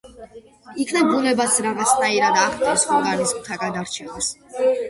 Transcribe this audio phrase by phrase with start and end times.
[0.83, 4.33] იქნებ, ბუნებაც რაღაცნაირად ახდენს ორგანიზმთა გადარჩევას.